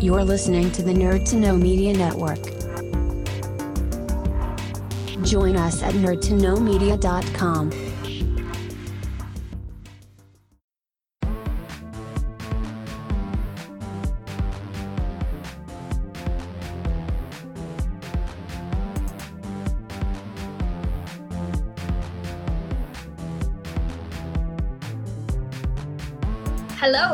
[0.00, 2.42] You're listening to the Nerd to Know Media Network.
[5.24, 7.83] Join us at nerdtoknowmedia.com.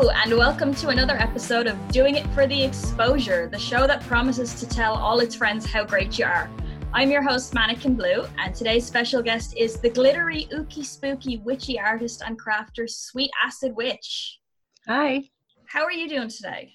[0.01, 4.00] Hello, and welcome to another episode of Doing It for the Exposure, the show that
[4.04, 6.49] promises to tell all its friends how great you are.
[6.95, 11.79] I'm your host, Mannequin Blue, and today's special guest is the glittery, ooky, spooky, witchy
[11.79, 14.39] artist and crafter, Sweet Acid Witch.
[14.86, 15.29] Hi,
[15.67, 16.72] How are you doing today?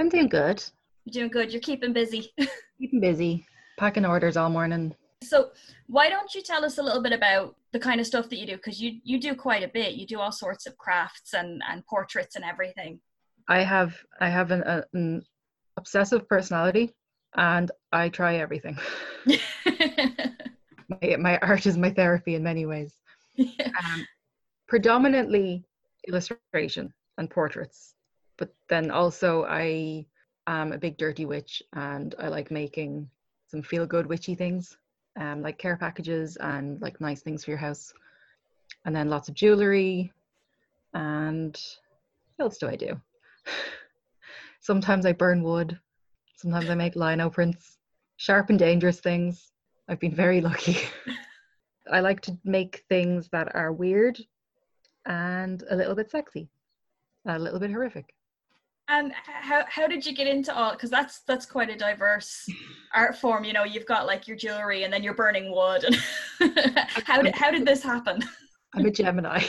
[0.00, 0.60] I'm doing good.
[1.04, 1.52] You're doing good.
[1.52, 2.32] You're keeping busy.
[2.80, 3.46] Keeping busy,
[3.78, 4.96] packing orders all morning.
[5.24, 5.50] So,
[5.86, 8.46] why don't you tell us a little bit about the kind of stuff that you
[8.46, 8.56] do?
[8.56, 9.94] Because you you do quite a bit.
[9.94, 13.00] You do all sorts of crafts and and portraits and everything.
[13.48, 15.22] I have I have an, a- an
[15.76, 16.94] obsessive personality,
[17.36, 18.78] and I try everything.
[20.88, 22.92] my, my art is my therapy in many ways.
[23.84, 24.06] Um,
[24.68, 25.64] predominantly
[26.06, 27.94] illustration and portraits,
[28.38, 30.06] but then also I
[30.46, 33.10] am a big dirty witch, and I like making
[33.48, 34.76] some feel good witchy things,
[35.16, 37.92] um, like care packages and like nice things for your house,
[38.84, 40.12] and then lots of jewelry.
[40.92, 41.58] And
[42.36, 43.00] what else do I do?
[44.60, 45.78] Sometimes I burn wood.
[46.36, 47.78] Sometimes I make lino prints,
[48.16, 49.52] sharp and dangerous things.
[49.88, 50.78] I've been very lucky.
[51.92, 54.18] I like to make things that are weird
[55.06, 56.48] and a little bit sexy,
[57.26, 58.14] a little bit horrific.
[58.88, 60.72] And how how did you get into all?
[60.72, 62.46] Because that's that's quite a diverse
[62.94, 63.44] art form.
[63.44, 65.84] You know, you've got like your jewelry, and then you're burning wood.
[65.84, 65.96] And
[67.06, 68.22] how did how did this happen?
[68.74, 69.42] I'm a Gemini.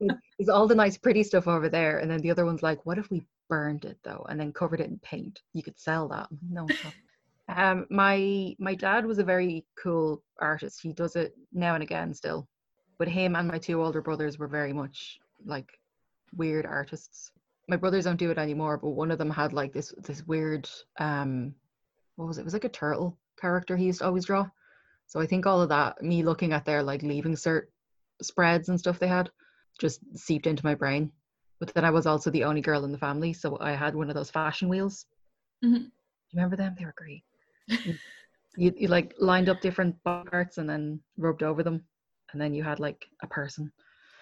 [0.00, 2.98] There's all the nice, pretty stuff over there, and then the other one's like, "What
[2.98, 5.40] if we burned it though, and then covered it in paint?
[5.52, 6.66] You could sell that." No.
[7.54, 10.80] um, my my dad was a very cool artist.
[10.82, 12.48] He does it now and again still,
[12.98, 15.78] but him and my two older brothers were very much like
[16.34, 17.30] weird artists.
[17.68, 20.68] My brothers don't do it anymore, but one of them had like this this weird
[20.98, 21.54] um,
[22.16, 22.42] what was it?
[22.42, 24.48] It was like a turtle character he used to always draw.
[25.06, 27.64] So I think all of that, me looking at their like leaving cert
[28.22, 29.30] spreads and stuff they had,
[29.78, 31.12] just seeped into my brain.
[31.60, 34.08] But then I was also the only girl in the family, so I had one
[34.08, 35.06] of those fashion wheels.
[35.64, 35.84] Mhm.
[35.84, 35.90] You
[36.34, 36.74] remember them?
[36.78, 37.24] They were great.
[38.56, 41.84] you, you like lined up different parts and then rubbed over them,
[42.32, 43.72] and then you had like a person.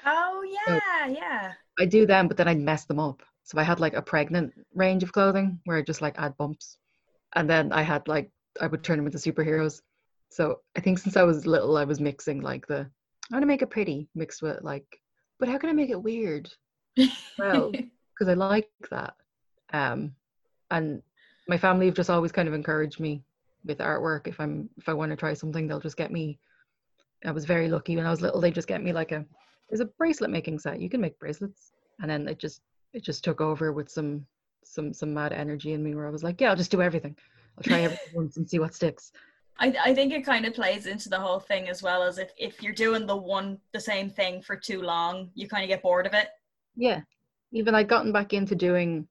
[0.07, 1.53] Oh yeah, yeah.
[1.79, 3.23] I do them, but then I'd mess them up.
[3.45, 6.79] So I had like a pregnant range of clothing where I just like add bumps,
[7.37, 9.83] and then I had like I would turn them into superheroes.
[10.31, 12.81] So I think since I was little, I was mixing like the
[13.31, 14.87] I want to make it pretty mixed with like,
[15.39, 16.51] but how can I make it weird?
[17.39, 17.71] Well,
[18.19, 19.15] because I like that.
[19.73, 20.15] Um,
[20.71, 21.03] and
[21.47, 23.23] my family have just always kind of encouraged me
[23.65, 24.27] with artwork.
[24.27, 26.39] If I'm if I want to try something, they'll just get me.
[27.27, 28.41] I was very lucky when I was little.
[28.41, 29.25] They just get me like a
[29.69, 30.81] there's a bracelet making set.
[30.81, 32.63] You can make bracelets, and then it just
[32.95, 34.25] it just took over with some
[34.63, 37.17] some some mad energy in me where I was like, yeah, I'll just do everything.
[37.59, 39.13] I'll try everything once and see what sticks.
[39.59, 42.33] I, I think it kind of plays into the whole thing as well as if,
[42.37, 45.83] if you're doing the one the same thing for too long, you kind of get
[45.83, 46.29] bored of it.
[46.75, 47.03] Yeah.
[47.53, 49.07] Even I'd gotten back into doing,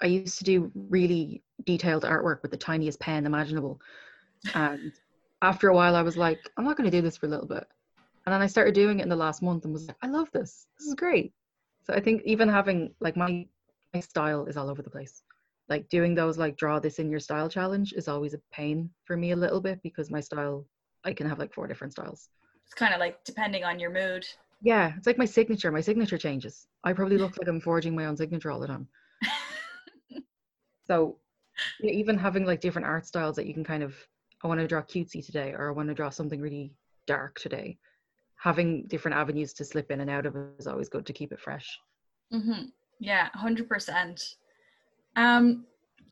[0.00, 3.80] I used to do really detailed artwork with the tiniest pen imaginable.
[4.54, 4.92] And
[5.42, 7.48] after a while, I was like, I'm not going to do this for a little
[7.48, 7.66] bit.
[8.26, 10.30] And then I started doing it in the last month and was like, I love
[10.30, 10.68] this.
[10.78, 11.32] This is great.
[11.82, 13.46] So I think even having like my,
[13.94, 15.22] my style is all over the place.
[15.68, 19.16] Like doing those like draw this in your style challenge is always a pain for
[19.16, 20.66] me a little bit because my style,
[21.04, 22.28] I can have like four different styles.
[22.64, 24.26] It's kind of like depending on your mood.
[24.62, 25.72] Yeah, it's like my signature.
[25.72, 26.66] My signature changes.
[26.84, 28.88] I probably look like I'm forging my own signature all the time.
[30.86, 31.18] So
[31.80, 33.94] even having like different art styles that you can kind of,
[34.42, 36.72] I want to draw cutesy today, or I want to draw something really
[37.06, 37.78] dark today.
[38.40, 41.40] Having different avenues to slip in and out of is always good to keep it
[41.40, 41.78] fresh.
[42.32, 42.64] hmm
[42.98, 44.36] Yeah, hundred percent.
[45.16, 45.66] Um,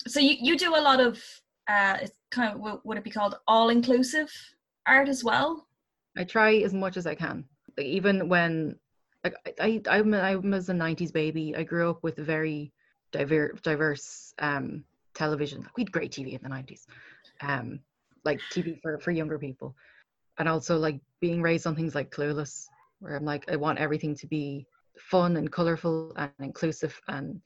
[0.07, 1.23] so you you do a lot of
[1.69, 4.31] uh, it's kind of what would it be called all inclusive
[4.87, 5.67] art as well?
[6.17, 7.45] I try as much as I can.
[7.77, 8.77] Like even when,
[9.25, 11.55] like I, I I'm, I was a '90s baby.
[11.57, 12.73] I grew up with very
[13.13, 14.85] diverse, diverse um,
[15.15, 15.67] television.
[15.77, 16.87] We had great TV in the '90s,
[17.41, 17.81] um,
[18.25, 19.77] like TV for for younger people,
[20.39, 22.65] and also like being raised on things like Clueless,
[23.01, 24.67] where I'm like I want everything to be
[24.99, 27.41] fun and colorful and inclusive and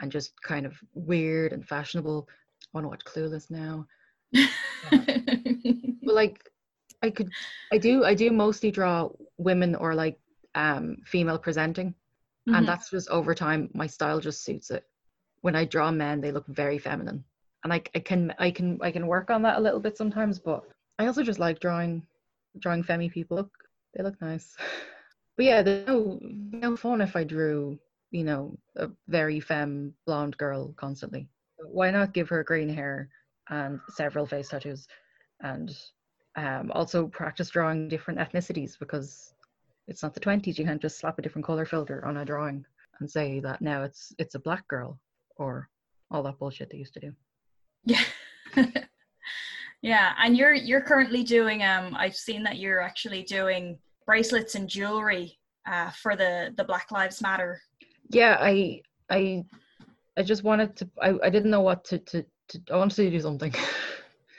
[0.00, 2.28] and just kind of weird and fashionable.
[2.28, 3.86] I want to watch Clueless now.
[6.02, 6.50] But like
[7.02, 7.30] I could
[7.72, 9.08] I do I do mostly draw
[9.38, 10.18] women or like
[10.54, 11.94] um female presenting
[12.48, 12.58] Mhm.
[12.58, 14.84] and that's just over time my style just suits it.
[15.42, 17.24] when I draw men, they look very feminine,
[17.64, 20.38] and I, I can I can I can work on that a little bit sometimes.
[20.38, 20.62] But
[20.98, 22.02] I also just like drawing
[22.60, 23.36] drawing femmy people.
[23.36, 23.50] Look,
[23.94, 24.56] they look nice.
[25.36, 27.78] But yeah, there's no no fun if I drew
[28.10, 31.28] you know a very femme blonde girl constantly.
[31.58, 33.08] Why not give her green hair
[33.48, 34.86] and several face tattoos,
[35.40, 35.76] and
[36.36, 39.34] um, also practice drawing different ethnicities because
[39.88, 40.58] it's not the 20s.
[40.58, 42.64] You can't just slap a different color filter on a drawing
[43.00, 44.98] and say that now it's it's a black girl
[45.36, 45.68] or
[46.10, 47.12] all that bullshit they used to do.
[47.84, 48.02] Yeah.
[49.82, 54.68] yeah, and you're you're currently doing um I've seen that you're actually doing bracelets and
[54.68, 55.38] jewelry
[55.70, 57.60] uh, for the the Black Lives Matter.
[58.08, 59.44] Yeah, I I
[60.16, 63.10] I just wanted to I, I didn't know what to, to, to I wanted to
[63.10, 63.54] do something.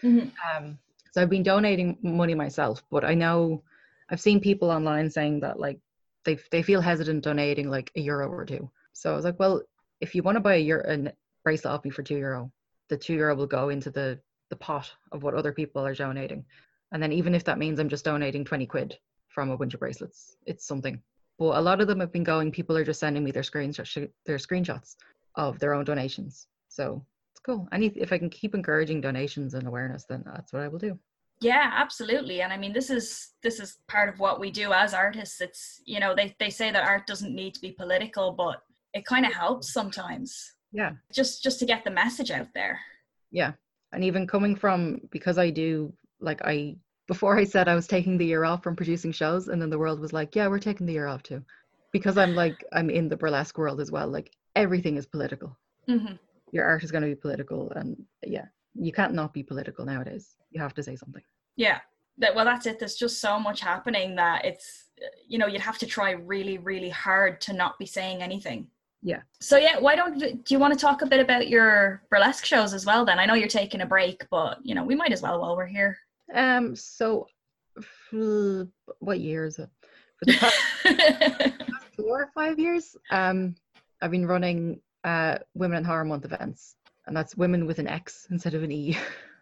[0.04, 0.30] Mm-hmm.
[0.56, 0.78] um
[1.12, 3.64] so I've been donating money myself, but I know
[4.10, 5.80] I've seen people online saying that like
[6.24, 8.70] they they feel hesitant donating like a euro or two.
[8.94, 9.64] So I was like, well,
[10.00, 11.12] if you want to buy a euro, a
[11.44, 12.52] bracelet off me for two euro,
[12.90, 16.46] the two euro will go into the the pot of what other people are donating.
[16.92, 18.98] And then even if that means I'm just donating 20 quid
[19.28, 21.02] from a bunch of bracelets, it's something.
[21.38, 24.10] But a lot of them have been going, people are just sending me their screenshots
[24.26, 24.96] their screenshots
[25.36, 26.48] of their own donations.
[26.70, 27.68] So it's cool.
[27.72, 30.98] And if I can keep encouraging donations and awareness, then that's what I will do
[31.40, 34.94] yeah absolutely and i mean this is this is part of what we do as
[34.94, 38.62] artists it's you know they, they say that art doesn't need to be political but
[38.94, 42.80] it kind of helps sometimes yeah just just to get the message out there
[43.32, 43.52] yeah
[43.94, 46.76] and even coming from because i do like i
[47.08, 49.80] before i said i was taking the year off from producing shows and then the
[49.80, 51.44] world was like yeah we're taking the year off too.
[51.94, 55.58] Because i'm like i'm in the burlesque world as well like everything is political.
[55.88, 56.16] Mm-hmm.
[56.52, 57.96] your art is going to be political and
[58.26, 58.46] yeah
[58.80, 60.36] you can't not be political nowadays.
[60.52, 61.24] You have to say something.
[61.56, 61.80] Yeah.
[62.20, 62.80] That well that's it.
[62.80, 64.86] There's just so much happening that it's
[65.28, 68.68] you know you'd have to try really really hard to not be saying anything
[69.02, 72.46] yeah so yeah why don't do you want to talk a bit about your burlesque
[72.46, 75.12] shows as well then i know you're taking a break but you know we might
[75.12, 75.98] as well while we're here
[76.34, 77.28] um so
[79.00, 79.70] what year is it
[80.18, 81.54] for the past
[81.96, 83.56] four or five years um
[84.02, 86.76] i've been running uh women in horror month events
[87.08, 88.98] and that's women with an X instead of an E.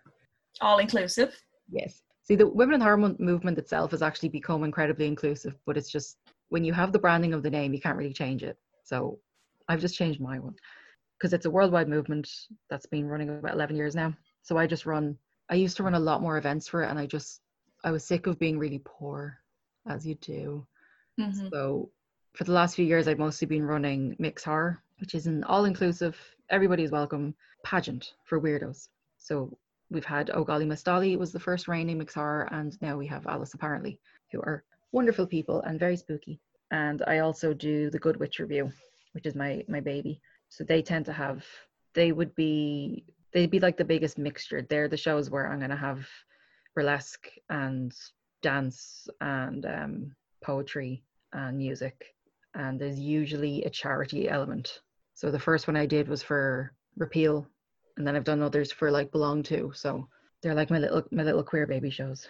[0.62, 1.36] All inclusive.
[1.70, 2.02] Yes.
[2.24, 6.18] See, the women in horror movement itself has actually become incredibly inclusive, but it's just
[6.50, 8.58] when you have the branding of the name, you can't really change it.
[8.84, 9.20] So
[9.68, 10.56] I've just changed my one
[11.18, 12.30] because it's a worldwide movement
[12.70, 14.14] that's been running about 11 years now.
[14.42, 15.18] So I just run,
[15.50, 17.42] I used to run a lot more events for it, and I just,
[17.84, 19.40] I was sick of being really poor,
[19.88, 20.66] as you do.
[21.20, 21.48] Mm-hmm.
[21.52, 21.90] So
[22.34, 25.66] for the last few years, I've mostly been running Mix Horror, which is an all
[25.66, 26.18] inclusive,
[26.50, 27.34] everybody is welcome
[27.64, 28.90] pageant for weirdos.
[29.18, 29.58] So
[29.90, 33.08] we've had Oh Golly Miss Dolly was the first reigning Mix Horror, and now we
[33.08, 34.00] have Alice Apparently,
[34.32, 36.40] who are wonderful people and very spooky.
[36.72, 38.72] And I also do the Good Witch Revue,
[39.16, 40.22] which is my my baby.
[40.50, 41.44] So they tend to have
[41.96, 44.62] they would be they'd be like the biggest mixture.
[44.62, 46.08] They're the shows where I'm gonna have
[46.76, 47.92] burlesque and
[48.44, 51.04] dance and um, poetry
[51.34, 52.14] and music,
[52.54, 54.82] and there's usually a charity element.
[55.16, 57.48] So the first one I did was for Repeal
[57.98, 59.72] and then I've done others for like Belong to.
[59.74, 60.08] So
[60.42, 62.28] they're like my little my little queer baby shows.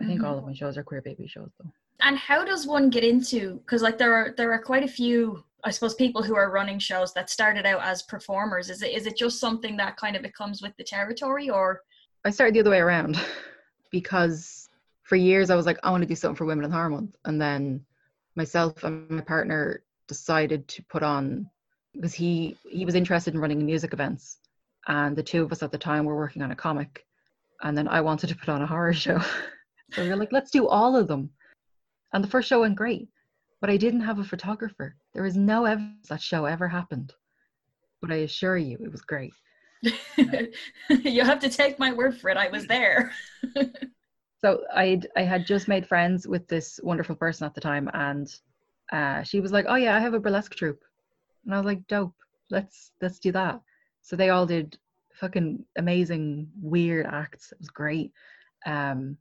[0.00, 0.28] I think mm-hmm.
[0.28, 1.70] all of my shows are queer baby shows though.
[2.00, 5.44] And how does one get into because like there are there are quite a few
[5.64, 8.68] I suppose people who are running shows that started out as performers.
[8.70, 11.80] Is it is it just something that kind of it comes with the territory or
[12.24, 13.18] I started the other way around
[13.90, 14.68] because
[15.02, 17.16] for years I was like, I want to do something for Women in Horror Month.
[17.24, 17.84] And then
[18.36, 21.48] myself and my partner decided to put on
[21.94, 24.38] because he he was interested in running music events
[24.88, 27.06] and the two of us at the time were working on a comic
[27.62, 29.18] and then i wanted to put on a horror show
[29.92, 31.30] so we were like let's do all of them
[32.12, 33.08] and the first show went great
[33.60, 37.12] but i didn't have a photographer there is no evidence that show ever happened
[38.00, 39.32] but i assure you it was great
[40.88, 43.12] you have to take my word for it i was there
[44.40, 48.36] so i i had just made friends with this wonderful person at the time and
[48.92, 50.84] uh, she was like oh yeah i have a burlesque troupe
[51.44, 52.14] and i was like dope
[52.50, 53.60] let's let's do that
[54.02, 54.76] so they all did
[55.14, 57.52] fucking amazing, weird acts.
[57.52, 58.12] It was great.
[58.66, 59.16] Um,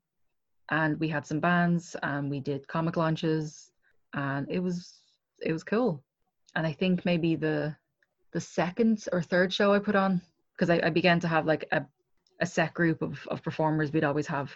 [0.72, 3.72] and we had some bands and we did comic launches
[4.14, 5.00] and it was
[5.44, 6.04] it was cool.
[6.56, 7.76] And I think maybe the
[8.32, 10.22] the second or third show I put on,
[10.56, 11.86] because I, I began to have like a,
[12.42, 14.52] a set group of, of performers we'd always have.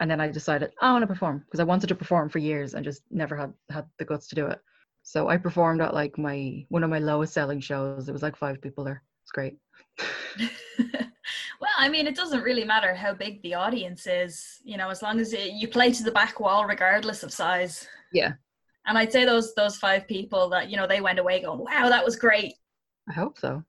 [0.00, 2.74] And then I decided I want to perform because I wanted to perform for years
[2.74, 4.60] and just never had had the guts to do it.
[5.02, 8.08] So I performed at like my one of my lowest selling shows.
[8.08, 9.02] It was like five people there.
[9.22, 9.56] It's great.
[11.60, 15.02] well, I mean, it doesn't really matter how big the audience is, you know, as
[15.02, 17.88] long as it, you play to the back wall, regardless of size.
[18.12, 18.32] Yeah.
[18.86, 21.88] And I'd say those those five people that you know they went away going, "Wow,
[21.88, 22.54] that was great."
[23.08, 23.62] I hope so.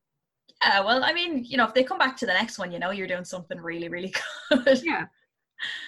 [0.63, 2.79] Yeah, well, I mean, you know, if they come back to the next one, you
[2.79, 4.13] know, you're doing something really, really
[4.49, 4.81] good.
[4.83, 5.05] Yeah.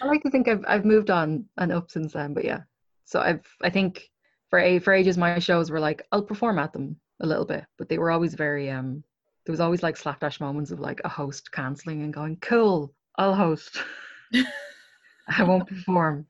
[0.02, 2.62] I like to think I've I've moved on and up since then, but yeah.
[3.06, 4.10] So I've I think
[4.50, 7.66] for a for ages my shows were like I'll perform at them a little bit,
[7.78, 9.04] but they were always very um
[9.46, 13.36] there was always like slapdash moments of like a host cancelling and going, Cool, I'll
[13.36, 13.84] host.
[15.28, 16.26] I won't perform.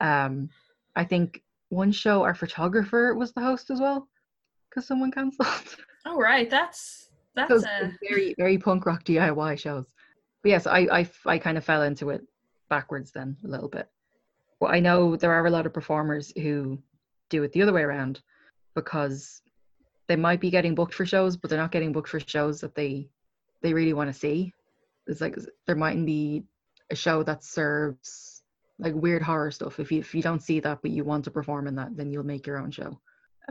[0.00, 0.48] Um
[0.96, 4.08] I think one show our photographer was the host as well
[4.68, 5.76] because someone cancelled.
[6.04, 6.50] Oh, right.
[6.50, 9.86] That's that's a very very punk rock DIY shows.
[10.42, 12.22] But yes, I, I I kind of fell into it
[12.68, 13.88] backwards then a little bit.
[14.60, 16.78] Well, I know there are a lot of performers who
[17.30, 18.20] do it the other way around
[18.74, 19.42] because
[20.08, 22.74] they might be getting booked for shows, but they're not getting booked for shows that
[22.74, 23.08] they
[23.62, 24.52] they really want to see.
[25.06, 25.36] It's like
[25.66, 26.44] there mightn't be
[26.90, 28.29] a show that serves
[28.80, 29.78] like weird horror stuff.
[29.78, 32.10] If you if you don't see that but you want to perform in that, then
[32.10, 32.98] you'll make your own show.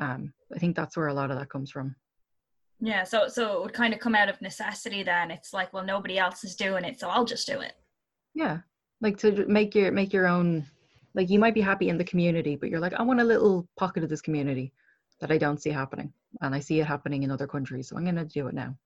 [0.02, 1.96] Um, I think that's where a lot of that comes from.
[2.80, 3.04] yeah.
[3.04, 5.04] So so it would kind of come out of necessity.
[5.04, 7.74] Then it's like, well, nobody else is doing it, so I'll just do it.
[8.34, 8.60] Yeah,
[9.02, 10.66] like to make your make your own.
[11.16, 13.68] Like you might be happy in the community, but you're like, I want a little
[13.78, 14.72] pocket of this community
[15.20, 18.06] that I don't see happening, and I see it happening in other countries, so I'm
[18.06, 18.78] gonna do it now.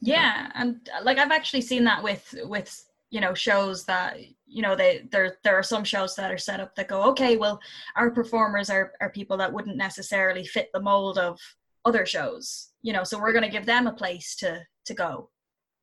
[0.00, 4.74] Yeah, and like I've actually seen that with with you know shows that you know
[4.76, 7.60] they there there are some shows that are set up that go okay well
[7.96, 11.38] our performers are are people that wouldn't necessarily fit the mold of
[11.84, 15.30] other shows you know so we're going to give them a place to to go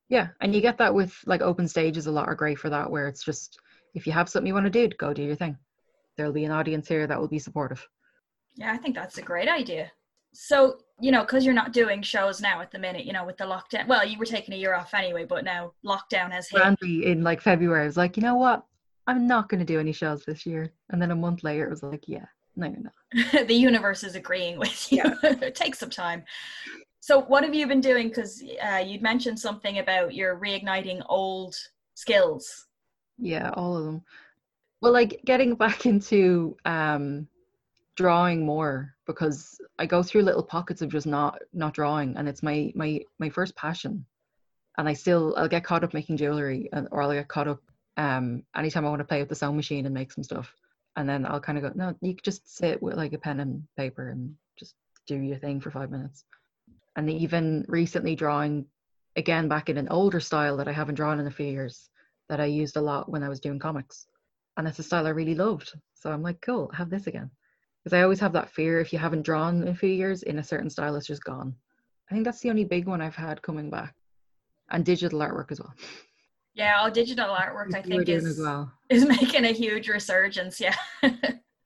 [0.09, 2.07] Yeah, and you get that with like open stages.
[2.07, 3.57] A lot are great for that, where it's just
[3.95, 5.57] if you have something you want to do, go do your thing.
[6.15, 7.81] There'll be an audience here that will be supportive.
[8.55, 9.91] yeah i think that's a great idea
[10.35, 13.37] so you know because you're not doing shows now at the minute you know with
[13.37, 16.59] the lockdown well you were taking a year off anyway but now lockdown has hit
[16.59, 18.65] Randy in like February I was like, you know what?
[19.07, 20.71] I'm not going to do any shows this year.
[20.89, 22.25] And then a month later, it was like, yeah,
[22.55, 23.47] no, you're not.
[23.47, 25.03] the universe is agreeing with you.
[25.53, 26.23] Take some time.
[27.01, 28.07] So, what have you been doing?
[28.07, 31.55] Because uh, you'd mentioned something about you're reigniting old
[31.93, 32.65] skills.
[33.19, 34.01] Yeah, all of them.
[34.81, 37.27] Well, like getting back into um,
[37.95, 42.43] drawing more because I go through little pockets of just not not drawing, and it's
[42.43, 44.05] my my my first passion.
[44.77, 47.61] And I still I'll get caught up making jewelry, and, or I'll get caught up
[47.97, 50.53] um, anytime I want to play with the sewing machine and make some stuff.
[50.97, 53.63] And then I'll kind of go, no, you just sit with like a pen and
[53.77, 54.75] paper and just
[55.07, 56.23] do your thing for five minutes.
[56.95, 58.65] And even recently drawing
[59.15, 61.89] again back in an older style that I haven't drawn in a few years
[62.29, 64.07] that I used a lot when I was doing comics.
[64.57, 65.73] And it's a style I really loved.
[65.95, 67.29] So I'm like, cool, have this again.
[67.85, 70.39] Because I always have that fear if you haven't drawn in a few years in
[70.39, 71.55] a certain style, it's just gone.
[72.09, 73.93] I think that's the only big one I've had coming back.
[74.71, 75.71] And digital artwork as well.
[76.55, 78.71] Yeah, all digital artwork, I think is well.
[78.89, 80.59] is making a huge resurgence.
[80.59, 80.75] Yeah.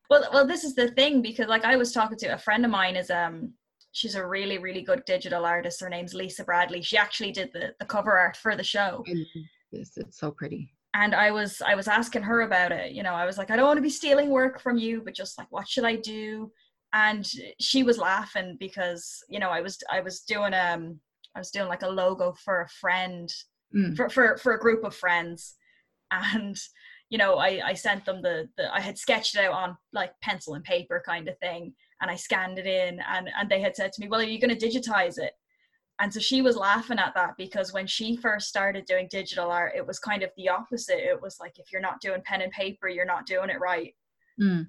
[0.10, 2.72] well, well, this is the thing because, like, I was talking to a friend of
[2.72, 2.98] mine.
[2.98, 3.54] Is um,
[3.94, 5.80] she's a really, really good digital artist.
[5.80, 6.82] Her name's Lisa Bradley.
[6.82, 9.06] She actually did the the cover art for the show.
[9.72, 9.96] This.
[9.96, 10.74] It's so pretty.
[10.94, 12.92] And I was I was asking her about it.
[12.92, 15.16] You know, I was like, I don't want to be stealing work from you, but
[15.16, 16.52] just like, what should I do?
[16.94, 17.30] And
[17.60, 21.00] she was laughing because you know I was I was doing um
[21.36, 23.32] I was doing like a logo for a friend
[23.76, 23.96] Mm.
[23.96, 25.56] for for for a group of friends,
[26.12, 26.58] and
[27.10, 30.12] you know I I sent them the the I had sketched it out on like
[30.22, 33.76] pencil and paper kind of thing, and I scanned it in, and and they had
[33.76, 35.34] said to me, well, are you going to digitize it?
[36.00, 39.74] And so she was laughing at that because when she first started doing digital art,
[39.76, 41.00] it was kind of the opposite.
[41.00, 43.94] It was like if you're not doing pen and paper, you're not doing it right.
[44.40, 44.68] Mm.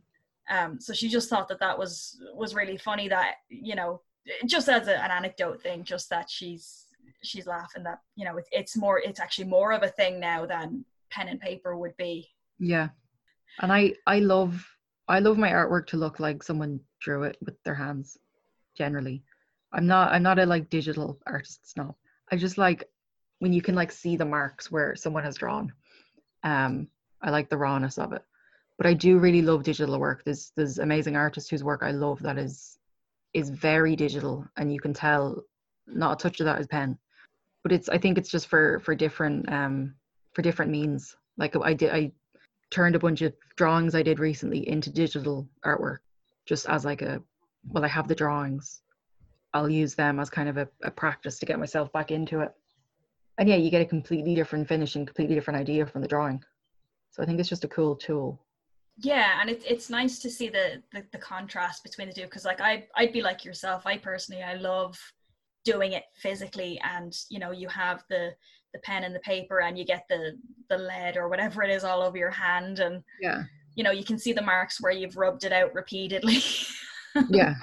[0.50, 3.08] Um, so she just thought that that was was really funny.
[3.08, 4.00] That you know,
[4.46, 6.86] just as a, an anecdote thing, just that she's
[7.22, 10.46] she's laughing that you know it, it's more it's actually more of a thing now
[10.46, 12.28] than pen and paper would be.
[12.58, 12.88] Yeah.
[13.60, 14.66] And I I love
[15.06, 18.18] I love my artwork to look like someone drew it with their hands
[18.76, 19.22] generally.
[19.72, 21.94] I'm not I'm not a like digital artist snob.
[22.30, 22.88] I just like
[23.38, 25.72] when you can like see the marks where someone has drawn.
[26.42, 26.88] Um
[27.22, 28.22] I like the rawness of it.
[28.78, 30.22] But I do really love digital work.
[30.24, 32.78] There's there's amazing artists whose work I love that is
[33.32, 35.42] is very digital and you can tell
[35.86, 36.98] not a touch of that is pen.
[37.62, 39.94] But it's I think it's just for for different um
[40.32, 41.16] for different means.
[41.36, 42.12] Like I did I
[42.70, 45.98] turned a bunch of drawings I did recently into digital artwork
[46.46, 47.22] just as like a
[47.68, 48.82] well I have the drawings.
[49.54, 52.52] I'll use them as kind of a, a practice to get myself back into it.
[53.38, 56.42] And yeah, you get a completely different finish and completely different idea from the drawing.
[57.10, 58.44] So I think it's just a cool tool.
[58.98, 62.44] Yeah, and it's it's nice to see the the, the contrast between the two because
[62.44, 63.86] like I I'd be like yourself.
[63.86, 64.98] I personally I love
[65.64, 68.34] doing it physically, and you know you have the
[68.74, 70.36] the pen and the paper, and you get the
[70.68, 73.44] the lead or whatever it is all over your hand, and Yeah.
[73.74, 76.38] you know you can see the marks where you've rubbed it out repeatedly.
[77.28, 77.54] Yeah.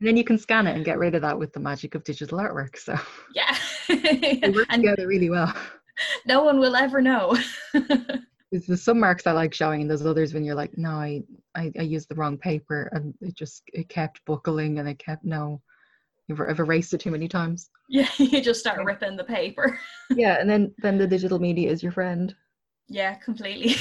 [0.00, 2.04] And then you can scan it and get rid of that with the magic of
[2.04, 2.76] digital artwork.
[2.76, 2.98] So
[3.34, 3.56] Yeah.
[3.88, 5.54] they work and together really well.
[6.26, 7.36] no one will ever know.
[8.52, 11.22] There's some marks I like showing, and there's others when you're like, no, I,
[11.56, 15.24] I, I used the wrong paper, and it just it kept buckling, and it kept
[15.24, 15.60] no,
[16.30, 17.70] I've I've erased it too many times.
[17.88, 19.78] yeah, you just start ripping the paper.
[20.10, 22.34] yeah, and then then the digital media is your friend.
[22.88, 23.74] Yeah, completely.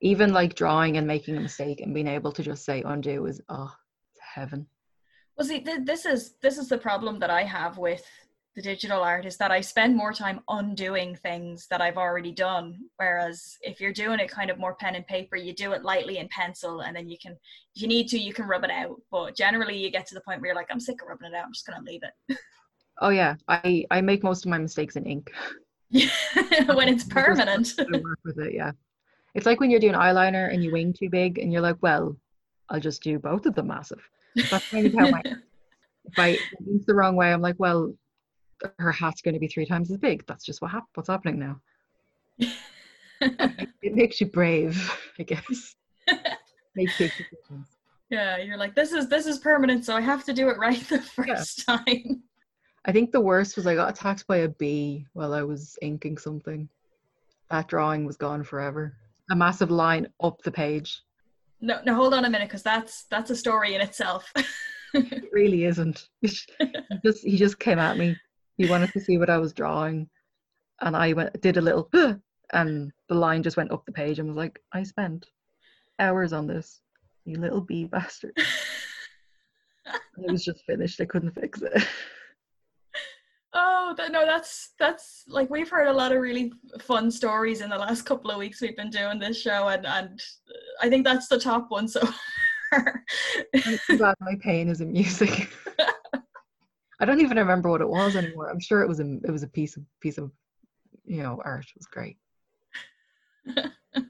[0.00, 3.40] Even like drawing and making a mistake and being able to just say undo is
[3.48, 3.72] oh,
[4.12, 4.66] it's heaven.
[5.36, 8.04] Well, see, th- this is this is the problem that I have with
[8.54, 12.78] the digital art is that I spend more time undoing things that I've already done.
[12.98, 16.18] Whereas if you're doing it kind of more pen and paper, you do it lightly
[16.18, 17.32] in pencil, and then you can,
[17.74, 19.00] if you need to, you can rub it out.
[19.10, 21.34] But generally, you get to the point where you're like, I'm sick of rubbing it
[21.34, 21.46] out.
[21.46, 22.38] I'm just gonna leave it.
[23.00, 25.32] Oh yeah, I I make most of my mistakes in ink.
[25.90, 27.72] when it's permanent.
[27.78, 28.72] Work with it, yeah.
[29.34, 32.14] It's like when you're doing eyeliner and you wing too big, and you're like, well,
[32.68, 34.06] I'll just do both of them massive.
[34.34, 35.22] That's kind of how my
[36.04, 37.94] if I ink the wrong way, I'm like, well,
[38.78, 40.26] her hat's going to be three times as big.
[40.26, 41.60] That's just what hap- what's happening now.
[43.82, 44.80] It makes you brave,
[45.18, 45.76] I guess.
[46.74, 47.68] Makes big decisions.
[48.10, 50.80] yeah, you're like, this is this is permanent, so I have to do it right
[50.88, 52.22] the first time.
[52.84, 56.18] I think the worst was I got attacked by a bee while I was inking
[56.18, 56.68] something.
[57.50, 58.96] That drawing was gone forever.
[59.30, 61.00] A massive line up the page.
[61.62, 64.30] No, no, hold on a minute, because that's that's a story in itself.
[64.94, 66.06] It really isn't.
[66.20, 66.28] he
[67.02, 68.14] just he just came at me.
[68.58, 70.06] He wanted to see what I was drawing,
[70.82, 71.88] and I went did a little,
[72.52, 75.24] and the line just went up the page and was like, I spent
[75.98, 76.82] hours on this,
[77.24, 78.36] you little bee bastard.
[80.16, 81.00] And it was just finished.
[81.00, 81.88] I couldn't fix it.
[83.92, 87.68] Oh that, no, that's that's like we've heard a lot of really fun stories in
[87.68, 90.18] the last couple of weeks we've been doing this show, and and
[90.80, 92.00] I think that's the top one so.
[92.72, 95.50] I'm glad my pain is in music.
[97.00, 98.48] I don't even remember what it was anymore.
[98.48, 100.30] I'm sure it was a it was a piece of piece of
[101.04, 101.66] you know art.
[101.66, 102.16] It was great.
[103.96, 104.04] oh,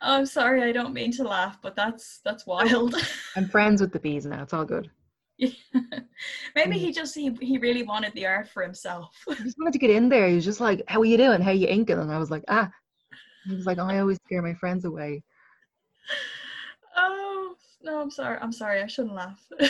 [0.00, 2.94] I'm sorry, I don't mean to laugh, but that's that's wild.
[3.36, 4.42] I'm friends with the bees now.
[4.42, 4.90] It's all good.
[6.54, 9.16] Maybe he just he, he really wanted the art for himself.
[9.28, 10.28] I just wanted to get in there.
[10.28, 11.40] He was just like, "How are you doing?
[11.40, 12.70] How are you inking?" And I was like, "Ah."
[13.46, 15.22] He was like, "I always scare my friends away."
[16.96, 18.38] Oh no, I'm sorry.
[18.40, 18.82] I'm sorry.
[18.82, 19.44] I shouldn't laugh.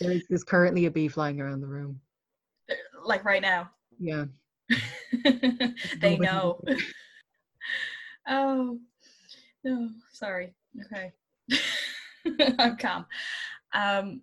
[0.00, 2.00] There's, there's currently a bee flying around the room.
[3.04, 3.70] like right now.
[3.98, 4.24] Yeah.
[6.00, 6.60] they know.
[8.28, 8.78] Oh
[9.64, 10.54] no, sorry.
[10.86, 11.12] Okay.
[12.58, 13.06] I'm calm.
[13.72, 14.22] Um,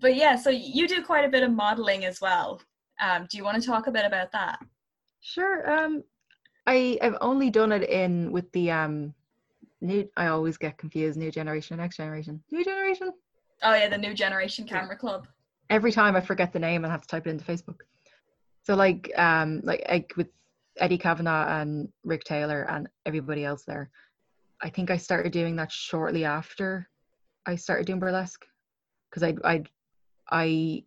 [0.00, 2.60] but yeah, so you do quite a bit of modeling as well.
[3.00, 4.58] Um, do you want to talk a bit about that?
[5.20, 5.70] Sure.
[5.70, 6.02] Um,
[6.66, 9.14] I I've only done it in with the um,
[9.80, 10.08] new.
[10.16, 11.18] I always get confused.
[11.18, 13.12] New generation, next generation, new generation.
[13.62, 15.26] Oh yeah, the New Generation Camera Club.
[15.70, 17.80] every time I forget the name and have to type it into Facebook.
[18.62, 20.28] So like um like, like with
[20.78, 23.90] Eddie Kavanagh and Rick Taylor and everybody else there,
[24.62, 26.88] I think I started doing that shortly after
[27.46, 28.44] I started doing burlesque
[29.14, 29.64] because I I
[30.30, 30.84] I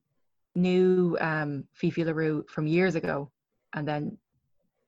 [0.56, 3.32] knew um Fifi LaRue from years ago
[3.74, 4.18] and then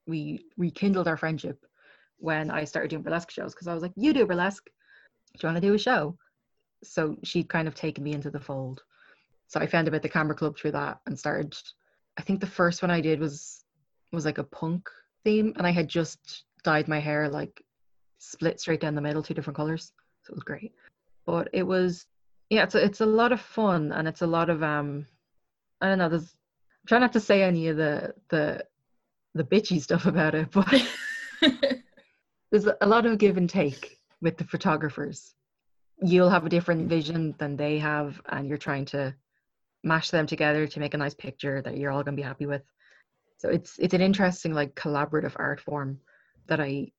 [0.07, 1.63] we rekindled our friendship
[2.17, 4.65] when I started doing burlesque shows because I was like, you do burlesque.
[4.65, 6.17] Do you want to do a show?
[6.83, 8.81] So she'd kind of taken me into the fold.
[9.47, 11.55] So I found about the camera club through that and started.
[12.17, 13.63] I think the first one I did was
[14.11, 14.89] was like a punk
[15.23, 17.63] theme, and I had just dyed my hair like
[18.17, 19.93] split straight down the middle, two different colors.
[20.23, 20.73] So it was great.
[21.25, 22.05] But it was
[22.49, 25.05] yeah, it's a, it's a lot of fun and it's a lot of um
[25.81, 26.09] I don't know.
[26.09, 28.63] There's I'm trying not to say any of the the
[29.35, 30.87] the bitchy stuff about it, but
[32.51, 35.33] there's a lot of give and take with the photographers.
[36.01, 39.13] You'll have a different vision than they have, and you're trying to
[39.83, 42.45] mash them together to make a nice picture that you're all going to be happy
[42.45, 42.63] with.
[43.37, 45.99] So it's it's an interesting like collaborative art form
[46.47, 46.91] that I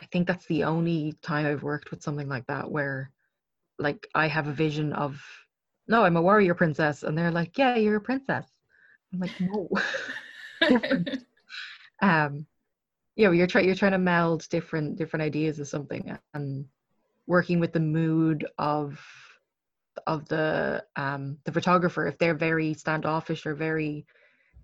[0.00, 3.10] I think that's the only time I've worked with something like that where
[3.78, 5.22] like I have a vision of
[5.86, 8.46] no, I'm a warrior princess, and they're like, yeah, you're a princess.
[9.12, 9.68] I'm like, no.
[10.68, 11.24] different.
[12.02, 12.46] um
[13.16, 16.64] you know you're trying you're trying to meld different different ideas of something and
[17.26, 19.00] working with the mood of
[20.06, 24.06] of the um the photographer if they're very standoffish or very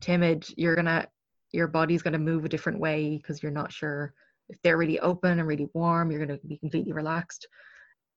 [0.00, 1.06] timid you're gonna
[1.50, 4.14] your body's gonna move a different way because you're not sure
[4.48, 7.48] if they're really open and really warm you're gonna be completely relaxed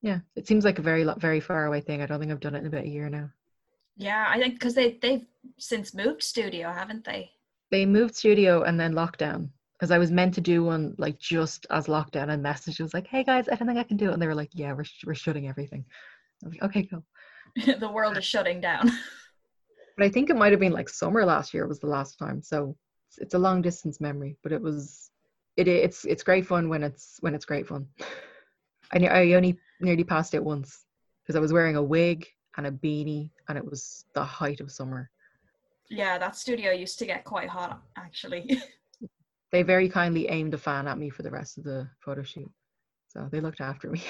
[0.02, 2.56] yeah it seems like a very very far away thing i don't think i've done
[2.56, 3.30] it in about a year now
[3.98, 5.26] yeah, I think because they they've
[5.58, 7.32] since moved studio, haven't they?
[7.70, 11.68] they moved studio and then lockdown because I was meant to do one like just
[11.70, 14.14] as lockdown and message was like, "Hey guys, I don't think I can do it,"
[14.14, 15.84] and they were like, "Yeah, we're sh- we're shutting everything."
[16.44, 17.04] I was like, "Okay, cool."
[17.80, 18.92] the world is shutting down.
[19.98, 22.40] But I think it might have been like summer last year was the last time.
[22.44, 22.78] So
[23.10, 25.10] it's, it's a long distance memory, but it was
[25.56, 27.88] it it's it's great fun when it's when it's great fun.
[28.92, 30.86] I I only nearly passed it once
[31.24, 32.26] because I was wearing a wig
[32.58, 35.10] and a beanie and it was the height of summer.
[35.90, 38.62] Yeah, that studio used to get quite hot actually.
[39.52, 42.52] They very kindly aimed a fan at me for the rest of the photo shoot.
[43.08, 44.02] So they looked after me.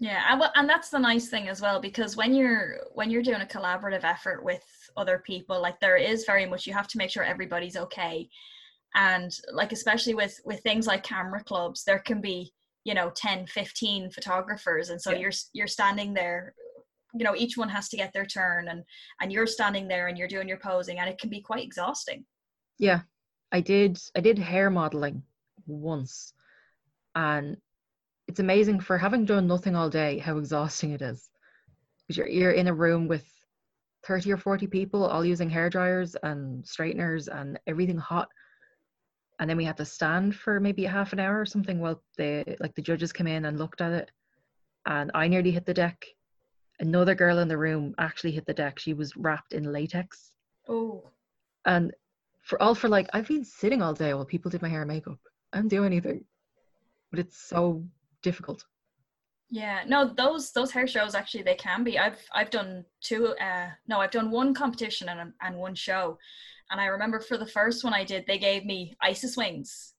[0.00, 3.22] Yeah, and, well, and that's the nice thing as well because when you're when you're
[3.22, 4.62] doing a collaborative effort with
[4.96, 8.28] other people, like there is very much you have to make sure everybody's okay,
[8.96, 12.52] and like especially with with things like camera clubs, there can be
[12.84, 15.18] you know 10, 15 photographers, and so Yeah.
[15.18, 16.54] you're you're standing there,
[17.14, 18.84] you know each one has to get their turn, and
[19.20, 22.24] and you're standing there and you're doing your posing, and it can be quite exhausting.
[22.78, 23.00] Yeah,
[23.52, 23.98] I did.
[24.16, 25.22] I did hair modeling
[25.66, 26.32] once,
[27.14, 27.56] and
[28.28, 31.30] it's amazing for having done nothing all day how exhausting it is.
[32.06, 33.26] Because you're you're in a room with
[34.06, 38.28] thirty or forty people, all using hair dryers and straighteners and everything hot,
[39.38, 42.02] and then we had to stand for maybe a half an hour or something while
[42.16, 44.10] the like the judges came in and looked at it,
[44.86, 46.04] and I nearly hit the deck.
[46.80, 48.78] Another girl in the room actually hit the deck.
[48.78, 50.32] She was wrapped in latex
[50.68, 51.10] Oh,
[51.64, 51.92] and
[52.42, 54.88] for all for like I've been sitting all day while people did my hair and
[54.88, 55.18] makeup.
[55.52, 56.24] I didn't do anything,
[57.10, 57.84] but it's so
[58.22, 58.64] difficult.
[59.50, 61.98] Yeah, no, those those hair shows actually they can be.
[61.98, 63.34] I've I've done two.
[63.40, 66.18] Uh, no, I've done one competition and and one show,
[66.70, 69.94] and I remember for the first one I did, they gave me ISIS wings.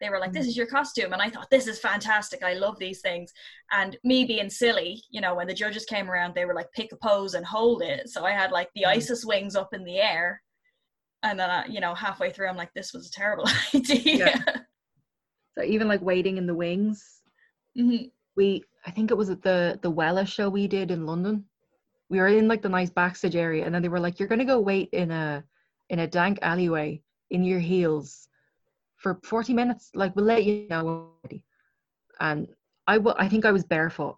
[0.00, 2.42] They were like, "This is your costume," and I thought, "This is fantastic.
[2.42, 3.32] I love these things."
[3.70, 6.92] And me being silly, you know, when the judges came around, they were like, "Pick
[6.92, 8.96] a pose and hold it." So I had like the Mm.
[8.96, 10.42] ISIS wings up in the air,
[11.22, 14.66] and then I, you know, halfway through, I'm like, "This was a terrible idea."
[15.56, 17.22] So even like waiting in the wings,
[17.76, 18.10] Mhm.
[18.36, 21.48] we I think it was at the the Wella show we did in London.
[22.08, 24.44] We were in like the nice backstage area, and then they were like, "You're gonna
[24.44, 25.44] go wait in a
[25.92, 27.00] in a dank alleyway
[27.30, 28.28] in your heels
[28.96, 29.90] for 40 minutes.
[29.94, 31.44] Like we'll let you know." already."
[32.20, 32.48] And
[32.86, 34.16] I I think I was barefoot.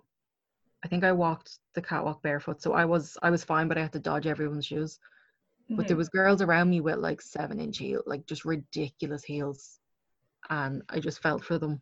[0.85, 3.83] I think I walked the catwalk barefoot, so I was I was fine, but I
[3.83, 4.99] had to dodge everyone's shoes.
[5.77, 5.99] But there Mhm.
[5.99, 9.81] was girls around me with like seven inch heel, like just ridiculous heels,
[10.51, 11.81] and I just felt for them.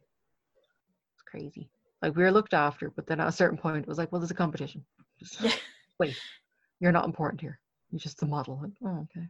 [1.14, 1.68] It's crazy.
[2.02, 4.20] Like we were looked after, but then at a certain point, it was like, well,
[4.20, 4.84] there's a competition.
[5.18, 5.52] Just Yeah.
[5.98, 6.16] wait,
[6.80, 7.58] you're not important here.
[7.90, 8.60] You're just a model.
[8.62, 9.26] Like, oh, okay.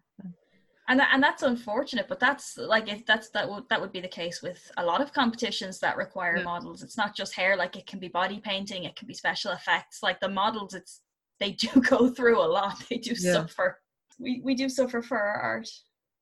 [0.87, 3.93] Fine." and that, and that's unfortunate but that's like if that's that would that would
[3.93, 6.45] be the case with a lot of competitions that require Yeah.
[6.45, 9.53] models it's not just hair like it can be body painting it can be special
[9.53, 11.01] effects like the models it's
[11.41, 13.33] they do go through a lot they do Yeah.
[13.33, 13.81] suffer
[14.19, 15.69] we we do suffer for our art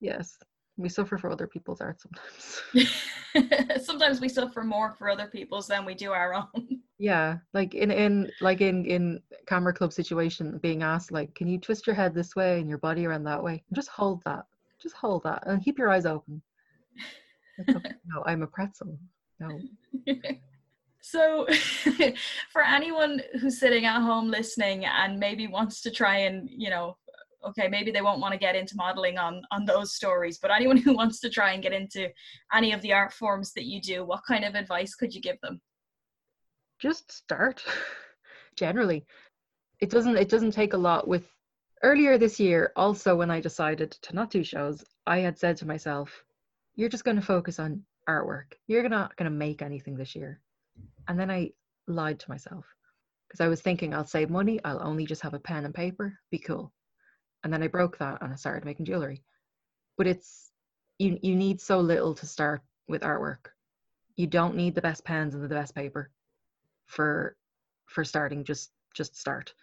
[0.02, 0.36] Yes,
[0.80, 2.94] we suffer for other people's art sometimes.
[3.84, 7.90] sometimes we suffer more for other people's than we do our own yeah, like in
[7.90, 12.14] in like in in camera club situation, being asked like, can you twist your head
[12.14, 13.64] this way and your body around that way?
[13.72, 14.44] Just hold that.
[14.82, 16.42] Just hold that and keep your eyes open.
[17.58, 18.98] Okay, no, I'm a pretzel.
[19.40, 19.58] No.
[21.00, 21.46] so
[22.52, 26.98] for anyone who's sitting at home listening and maybe wants to try and you know
[27.46, 30.76] okay maybe they won't want to get into modeling on on those stories but anyone
[30.76, 32.08] who wants to try and get into
[32.54, 35.40] any of the art forms that you do what kind of advice could you give
[35.42, 35.60] them?
[36.78, 37.62] Just start
[38.56, 39.06] generally.
[39.80, 41.24] It doesn't it doesn't take a lot with
[41.82, 45.66] earlier this year also when i decided to not do shows i had said to
[45.66, 46.22] myself
[46.74, 48.52] you're just going to focus on artwork.
[48.66, 50.40] You're not going to make anything this year.
[51.08, 51.50] And then i
[51.86, 52.64] lied to myself
[53.26, 54.60] because i was thinking i'll save money.
[54.64, 56.18] I'll only just have a pen and paper.
[56.30, 56.72] Be cool
[57.44, 59.22] and then i broke that and i started making jewelry.
[59.96, 60.50] But it's
[60.98, 63.52] you you need so little to start with artwork.
[64.16, 66.10] You don't need the best pens and the best paper
[66.86, 67.36] for
[67.86, 69.54] for starting just just start.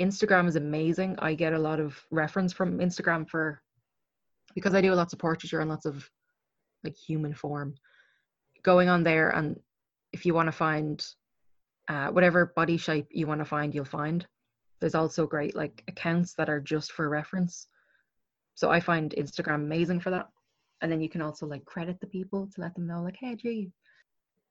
[0.00, 1.16] Instagram is amazing.
[1.18, 3.62] I get a lot of reference from instagram for
[4.54, 6.08] because i do lots of portraiture and lots of
[6.84, 7.74] like human form.
[8.62, 9.58] Going on there and
[10.12, 11.04] if you want to find
[11.88, 14.26] uh, whatever body shape you want to find you'll find
[14.80, 17.68] there's also great like accounts that are just for reference.
[18.54, 20.28] So i find instagram amazing for that.
[20.80, 23.34] And then you can also like credit the people to let them know like hey
[23.36, 23.72] gee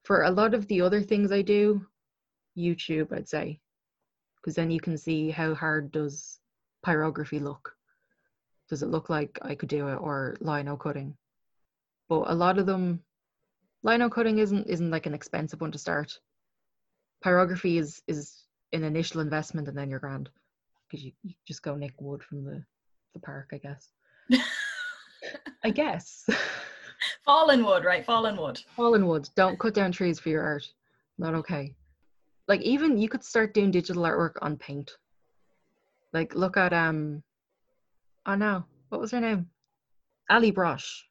[0.03, 1.85] for a lot of the other things i do
[2.57, 3.59] youtube i'd say.
[4.35, 6.39] Because then you can see how hard does
[6.85, 7.75] pyrography look.
[8.69, 11.15] Does it look like i could do it or lino cutting?
[12.09, 13.01] But a lot of them
[13.83, 16.19] lino cutting isn't isn't like an expensive one to start.
[17.23, 20.30] Pyrography is is an initial investment and then you're grand.
[20.89, 22.63] Because you, you just go nick wood from the
[23.13, 23.91] the park i guess.
[25.63, 26.27] I guess.
[27.25, 28.06] Fallen wood right?
[28.06, 28.62] Fallen wood.
[28.75, 29.30] Fallen wood.
[29.36, 30.67] Don't cut down trees for your art.
[31.17, 31.75] Not okay.
[32.47, 34.91] Like even you could start doing digital artwork on paint.
[36.13, 37.23] Like look at um
[38.25, 39.49] oh no, what was her name?
[40.30, 41.03] Allie Brosh.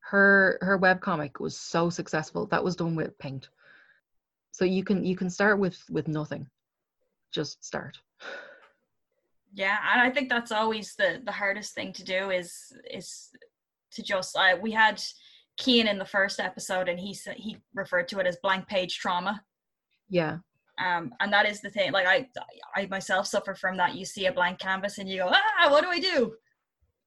[0.00, 2.46] Her her webcomic was so successful.
[2.46, 3.48] That was done with paint.
[4.52, 6.46] So you can you can start with with nothing.
[7.32, 7.98] Just start.
[9.52, 13.30] Yeah, and I think that's always the the hardest thing to do is is
[13.92, 15.02] to just uh, we had
[15.56, 18.98] Kean in the first episode and he said he referred to it as blank page
[18.98, 19.42] trauma.
[20.08, 20.38] Yeah.
[20.78, 21.92] Um, and that is the thing.
[21.92, 22.26] Like I,
[22.74, 23.94] I myself suffer from that.
[23.94, 26.32] You see a blank canvas and you go, ah, what do I do?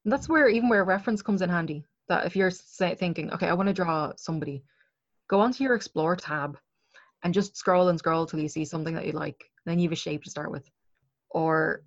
[0.06, 1.84] And that's where even where reference comes in handy.
[2.10, 4.64] That if you're say, thinking, okay, I want to draw somebody,
[5.28, 6.58] go onto your explore tab
[7.24, 9.44] and just scroll and scroll till you see something that you like.
[9.66, 10.70] Then you have a shape to start with.
[11.30, 11.84] Or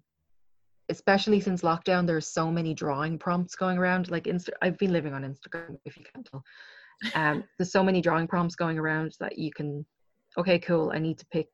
[0.88, 4.10] especially since lockdown, there's so many drawing prompts going around.
[4.10, 6.42] Like Insta, I've been living on Instagram, if you can't tell.
[7.14, 9.84] Um, there's so many drawing prompts going around that you can.
[10.38, 10.90] Okay, cool.
[10.94, 11.48] I need to pick,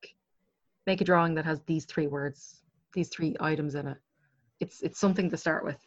[0.87, 2.63] make a drawing that has these three words,
[2.95, 3.99] these three items in it.
[4.61, 5.79] It's it's something to start with.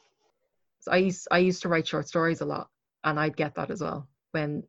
[0.80, 2.70] So I used I used to write short stories a lot,
[3.04, 4.64] and I'd get that as well when,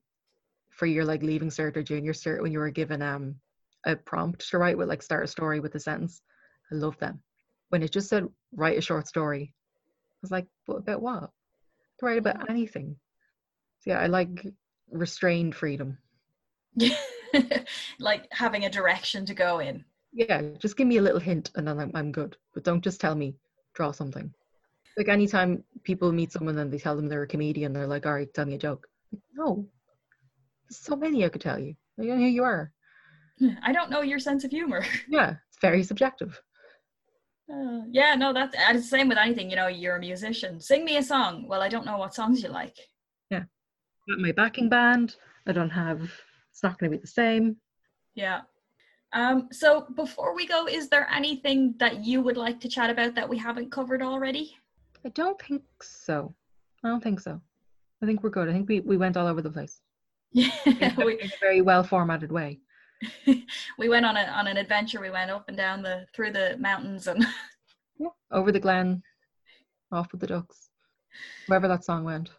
[0.77, 3.37] for your like leaving cert or junior cert, when you were given um
[3.85, 6.23] a prompt to write with like start a story with a sentence.
[6.73, 7.21] I love them
[7.69, 11.31] when it just said write a short story, I was like, but about what?
[11.99, 12.97] To write about anything.
[13.81, 14.47] So yeah, I like
[14.91, 15.99] restrained freedom.
[17.99, 19.85] like having a direction to go in.
[20.13, 22.37] Yeah, just give me a little hint and then I'm, I'm good.
[22.55, 23.35] But don't just tell me,
[23.75, 24.33] draw something.
[24.97, 28.15] Like anytime people meet someone and they tell them they're a comedian, they're like, all
[28.15, 28.87] right, tell me a joke.
[29.35, 29.67] No,
[30.69, 31.75] there's so many I could tell you.
[31.99, 32.73] I don't know who you are.
[33.63, 34.85] I don't know your sense of humor.
[35.09, 36.41] Yeah, it's very subjective.
[37.53, 39.51] Uh, yeah, no, that's the same with anything.
[39.51, 40.61] You know, you're a musician.
[40.61, 41.47] Sing me a song.
[41.47, 42.77] Well, I don't know what songs you like.
[43.31, 43.45] Yeah,
[44.09, 45.17] my backing band.
[45.47, 46.03] I don't have.
[46.51, 47.57] It's not going to be the same.
[48.15, 48.41] Yeah.
[49.13, 49.49] Um.
[49.53, 53.29] So before we go, is there anything that you would like to chat about that
[53.29, 54.57] we haven't covered already?
[55.05, 56.35] I don't think so.
[56.83, 57.41] I don't think so.
[58.03, 58.49] I think we're good.
[58.49, 59.81] I think we, we went all over the place.
[60.33, 62.61] Yeah, we, in a very well formatted way.
[63.79, 65.01] we went on a on an adventure.
[65.01, 67.25] We went up and down the through the mountains and
[67.99, 69.03] yeah, over the glen,
[69.93, 70.69] off with the ducks.
[71.47, 72.31] Wherever that song went.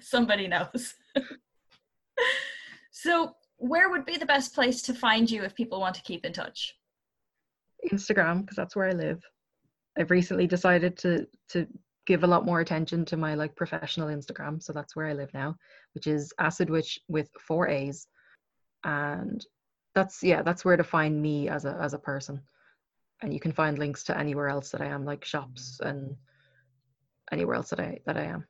[0.00, 0.94] Somebody knows.
[2.90, 6.24] so, where would be the best place to find you if people want to keep
[6.24, 6.74] in touch?
[7.92, 9.22] Instagram, because that's where I live.
[9.98, 11.66] I've recently decided to to
[12.06, 15.32] give a lot more attention to my like professional Instagram, so that's where I live
[15.32, 15.56] now,
[15.94, 18.06] which is Acid Witch with four A's.
[18.84, 19.44] And
[19.94, 22.40] that's yeah that's where to find me as a as a person.
[23.22, 26.14] And you can find links to anywhere else that i am like shops and
[27.32, 28.44] anywhere else that i that i am.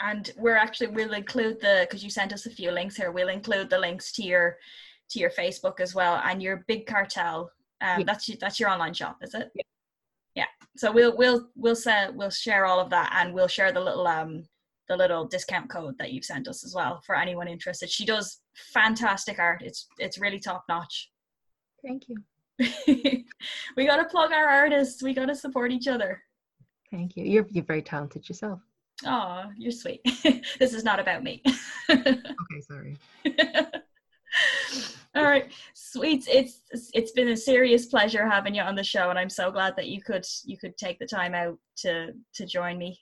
[0.00, 3.28] And we're actually we'll include the because you sent us a few links here we'll
[3.28, 4.56] include the links to your
[5.10, 7.50] to your facebook as well and your big cartel.
[7.80, 8.04] Um yeah.
[8.06, 9.50] that's that's your online shop is it?
[9.54, 9.62] Yeah
[10.36, 10.46] yeah
[10.76, 14.06] so we'll we'll we'll send we'll share all of that and we'll share the little
[14.06, 14.44] um
[14.88, 17.90] the little discount code that you've sent us as well for anyone interested.
[17.90, 18.40] She does
[18.72, 19.62] fantastic art.
[19.62, 21.10] It's it's really top notch.
[21.84, 22.16] Thank you.
[23.76, 25.02] we got to plug our artists.
[25.02, 26.22] We got to support each other.
[26.90, 27.24] Thank you.
[27.24, 28.60] You're you're very talented yourself.
[29.04, 30.00] Oh, you're sweet.
[30.58, 31.42] this is not about me.
[31.90, 32.20] okay,
[32.66, 32.96] sorry.
[35.16, 36.28] All right, sweet.
[36.28, 36.60] It's
[36.92, 39.88] it's been a serious pleasure having you on the show, and I'm so glad that
[39.88, 43.00] you could you could take the time out to to join me.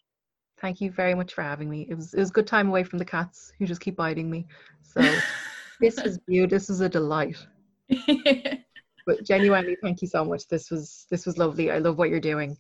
[0.61, 1.87] Thank you very much for having me.
[1.91, 4.47] It was it was good time away from the cats who just keep biting me.
[4.83, 5.01] So
[5.81, 6.47] this was you.
[6.47, 7.45] This was a delight.
[9.07, 10.47] but genuinely, thank you so much.
[10.47, 11.73] This was this was lovely.
[11.73, 12.57] I love what you're doing.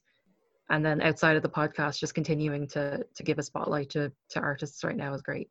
[0.71, 4.40] And then outside of the podcast, just continuing to to give a spotlight to to
[4.40, 5.49] artists right now is great.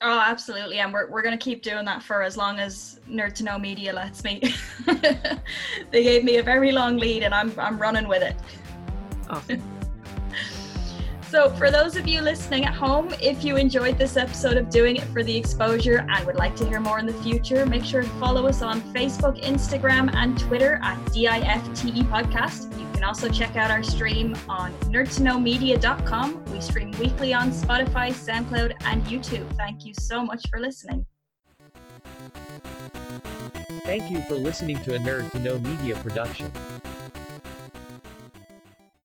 [0.00, 0.78] Oh, absolutely.
[0.78, 3.58] And we're, we're going to keep doing that for as long as Nerd to Know
[3.58, 4.40] Media lets me.
[5.90, 8.36] they gave me a very long lead and I'm, I'm running with it.
[9.28, 9.62] Awesome.
[11.28, 14.96] So, for those of you listening at home, if you enjoyed this episode of Doing
[14.96, 18.00] It for the Exposure and would like to hear more in the future, make sure
[18.00, 22.80] to follow us on Facebook, Instagram, and Twitter at DIFTE Podcast.
[22.80, 26.44] You can also check out our stream on nerdtoknowmedia.com.
[26.46, 29.48] We stream weekly on Spotify, SoundCloud, and YouTube.
[29.56, 31.06] Thank you so much for listening.
[33.84, 36.50] Thank you for listening to a Nerd to Know Media production.